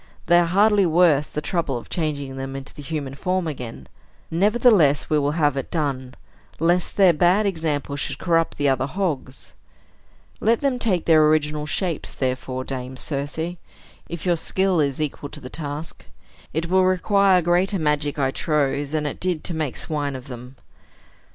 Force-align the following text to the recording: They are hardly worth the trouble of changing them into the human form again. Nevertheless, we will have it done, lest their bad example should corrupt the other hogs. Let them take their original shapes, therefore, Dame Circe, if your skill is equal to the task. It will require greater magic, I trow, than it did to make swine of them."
They 0.25 0.39
are 0.39 0.47
hardly 0.47 0.87
worth 0.87 1.33
the 1.33 1.41
trouble 1.41 1.77
of 1.77 1.87
changing 1.87 2.35
them 2.35 2.55
into 2.55 2.73
the 2.73 2.81
human 2.81 3.13
form 3.13 3.45
again. 3.45 3.85
Nevertheless, 4.31 5.11
we 5.11 5.19
will 5.19 5.33
have 5.33 5.55
it 5.57 5.69
done, 5.69 6.15
lest 6.57 6.97
their 6.97 7.13
bad 7.13 7.45
example 7.45 7.95
should 7.95 8.17
corrupt 8.17 8.57
the 8.57 8.67
other 8.67 8.87
hogs. 8.87 9.53
Let 10.39 10.61
them 10.61 10.79
take 10.79 11.05
their 11.05 11.27
original 11.27 11.67
shapes, 11.67 12.15
therefore, 12.15 12.63
Dame 12.63 12.97
Circe, 12.97 13.57
if 14.09 14.25
your 14.25 14.37
skill 14.37 14.79
is 14.79 14.99
equal 14.99 15.29
to 15.29 15.39
the 15.39 15.51
task. 15.51 16.05
It 16.51 16.67
will 16.67 16.83
require 16.85 17.43
greater 17.43 17.77
magic, 17.77 18.17
I 18.17 18.31
trow, 18.31 18.83
than 18.85 19.05
it 19.05 19.19
did 19.19 19.43
to 19.43 19.53
make 19.53 19.77
swine 19.77 20.15
of 20.15 20.29
them." 20.29 20.55